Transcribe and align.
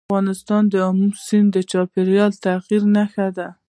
افغانستان 0.09 0.63
کې 0.71 0.77
آمو 0.87 1.07
سیند 1.25 1.47
د 1.55 1.57
چاپېریال 1.71 2.31
د 2.33 2.37
تغیر 2.45 2.83
نښه 2.95 3.27
ده. 3.37 3.47